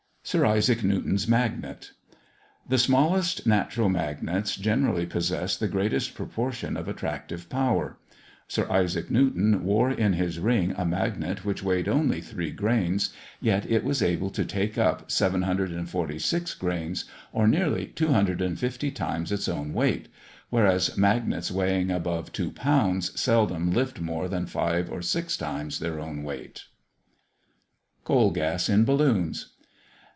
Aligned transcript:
SIR 0.23 0.45
ISAAC 0.45 0.83
NEWTON'S 0.83 1.27
MAGNET. 1.27 1.91
The 2.69 2.77
smallest 2.77 3.45
natural 3.47 3.89
Magnets 3.89 4.55
generally 4.55 5.05
possess 5.05 5.57
the 5.57 5.67
greatest 5.67 6.13
proportion 6.13 6.77
of 6.77 6.87
attractive 6.87 7.49
power. 7.49 7.97
Sir 8.47 8.71
Isaac 8.71 9.09
Newton 9.11 9.65
wore 9.65 9.89
in 9.91 10.13
his 10.13 10.39
ring 10.39 10.73
a 10.77 10.85
magnet 10.85 11.43
which 11.43 11.63
weighed 11.63 11.89
only 11.89 12.21
three 12.21 12.51
grains; 12.51 13.13
yet 13.41 13.69
it 13.69 13.83
was 13.83 14.01
able 14.01 14.29
to 14.29 14.45
take 14.45 14.77
up 14.77 15.11
746 15.11 16.53
grains, 16.53 17.05
or 17.33 17.45
nearly 17.47 17.87
250 17.87 18.91
times 18.91 19.33
its 19.33 19.49
own 19.49 19.73
weight 19.73 20.07
whereas 20.49 20.95
magnets 20.95 21.51
weighing 21.51 21.91
above 21.91 22.31
two 22.31 22.51
pounds 22.51 23.19
seldom 23.19 23.71
lift 23.71 23.99
more 23.99 24.29
than 24.29 24.45
five 24.45 24.89
or 24.89 25.01
six 25.01 25.35
times 25.35 25.79
their 25.79 25.99
own 25.99 26.23
weight. 26.23 26.65
COAL 28.05 28.31
GAS 28.31 28.69
in 28.69 28.85
BALLOONS. 28.85 29.47